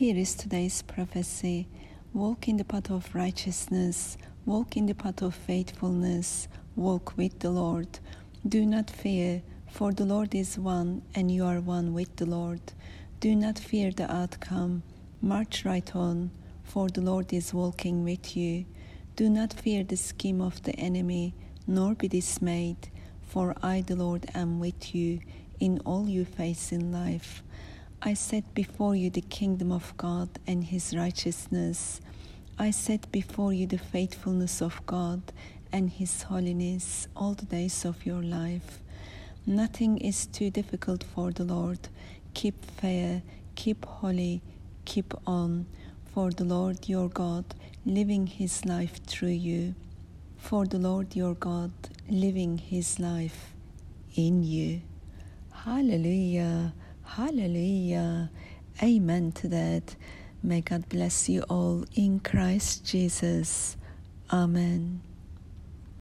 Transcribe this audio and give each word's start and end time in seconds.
Here 0.00 0.16
is 0.16 0.34
today's 0.34 0.80
prophecy 0.80 1.68
Walk 2.14 2.48
in 2.48 2.56
the 2.56 2.64
path 2.64 2.90
of 2.90 3.14
righteousness, 3.14 4.16
walk 4.46 4.78
in 4.78 4.86
the 4.86 4.94
path 4.94 5.20
of 5.20 5.34
faithfulness, 5.34 6.48
walk 6.74 7.18
with 7.18 7.38
the 7.40 7.50
Lord. 7.50 7.98
Do 8.48 8.64
not 8.64 8.88
fear, 8.88 9.42
for 9.70 9.92
the 9.92 10.06
Lord 10.06 10.34
is 10.34 10.58
one, 10.58 11.02
and 11.14 11.30
you 11.30 11.44
are 11.44 11.60
one 11.60 11.92
with 11.92 12.16
the 12.16 12.24
Lord. 12.24 12.62
Do 13.20 13.36
not 13.36 13.58
fear 13.58 13.90
the 13.90 14.10
outcome. 14.10 14.84
March 15.20 15.66
right 15.66 15.94
on, 15.94 16.30
for 16.64 16.88
the 16.88 17.02
Lord 17.02 17.30
is 17.34 17.52
walking 17.52 18.02
with 18.02 18.34
you. 18.34 18.64
Do 19.16 19.28
not 19.28 19.52
fear 19.52 19.84
the 19.84 19.98
scheme 19.98 20.40
of 20.40 20.62
the 20.62 20.74
enemy, 20.76 21.34
nor 21.66 21.94
be 21.94 22.08
dismayed, 22.08 22.88
for 23.20 23.54
I, 23.62 23.82
the 23.82 23.96
Lord, 23.96 24.24
am 24.34 24.60
with 24.60 24.94
you 24.94 25.20
in 25.58 25.78
all 25.80 26.08
you 26.08 26.24
face 26.24 26.72
in 26.72 26.90
life. 26.90 27.42
I 28.02 28.14
set 28.14 28.54
before 28.54 28.96
you 28.96 29.10
the 29.10 29.20
kingdom 29.20 29.70
of 29.70 29.94
God 29.98 30.30
and 30.46 30.64
his 30.64 30.96
righteousness. 30.96 32.00
I 32.58 32.70
set 32.70 33.12
before 33.12 33.52
you 33.52 33.66
the 33.66 33.76
faithfulness 33.76 34.62
of 34.62 34.80
God 34.86 35.20
and 35.70 35.90
his 35.90 36.22
holiness 36.22 37.08
all 37.14 37.34
the 37.34 37.44
days 37.44 37.84
of 37.84 38.06
your 38.06 38.22
life. 38.22 38.80
Nothing 39.44 39.98
is 39.98 40.24
too 40.26 40.48
difficult 40.48 41.04
for 41.04 41.30
the 41.30 41.44
Lord. 41.44 41.90
Keep 42.32 42.64
fair, 42.64 43.20
keep 43.54 43.84
holy, 43.84 44.40
keep 44.86 45.12
on, 45.26 45.66
for 46.06 46.30
the 46.30 46.44
Lord 46.44 46.88
your 46.88 47.10
God 47.10 47.44
living 47.84 48.26
his 48.26 48.64
life 48.64 49.04
through 49.04 49.28
you. 49.28 49.74
For 50.38 50.64
the 50.64 50.78
Lord 50.78 51.14
your 51.14 51.34
God 51.34 51.72
living 52.08 52.56
his 52.56 52.98
life 52.98 53.52
in 54.16 54.42
you. 54.42 54.80
Hallelujah. 55.52 56.72
Hallelujah. 57.14 58.30
Amen 58.80 59.32
to 59.32 59.48
that. 59.48 59.96
May 60.44 60.60
God 60.60 60.88
bless 60.88 61.28
you 61.28 61.42
all 61.50 61.84
in 61.96 62.20
Christ 62.20 62.86
Jesus. 62.86 63.76
Amen. 64.32 65.00